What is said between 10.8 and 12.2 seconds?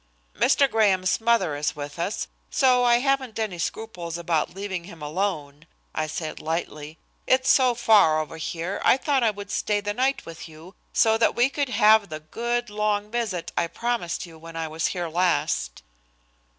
so that we could have the